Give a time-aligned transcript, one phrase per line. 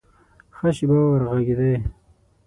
[0.55, 1.73] ښه شېبه وږغېدی!